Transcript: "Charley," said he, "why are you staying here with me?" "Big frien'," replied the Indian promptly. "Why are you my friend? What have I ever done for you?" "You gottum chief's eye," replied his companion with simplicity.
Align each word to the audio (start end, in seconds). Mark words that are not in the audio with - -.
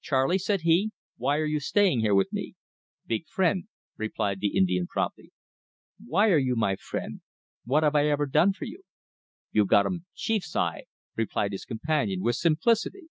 "Charley," 0.00 0.38
said 0.38 0.60
he, 0.60 0.92
"why 1.16 1.38
are 1.38 1.44
you 1.44 1.58
staying 1.58 2.02
here 2.02 2.14
with 2.14 2.32
me?" 2.32 2.54
"Big 3.04 3.26
frien'," 3.26 3.66
replied 3.96 4.38
the 4.38 4.56
Indian 4.56 4.86
promptly. 4.86 5.32
"Why 5.98 6.30
are 6.30 6.38
you 6.38 6.54
my 6.54 6.76
friend? 6.76 7.20
What 7.64 7.82
have 7.82 7.96
I 7.96 8.06
ever 8.06 8.26
done 8.26 8.52
for 8.52 8.64
you?" 8.66 8.84
"You 9.50 9.66
gottum 9.66 10.04
chief's 10.14 10.54
eye," 10.54 10.84
replied 11.16 11.50
his 11.50 11.64
companion 11.64 12.22
with 12.22 12.36
simplicity. 12.36 13.08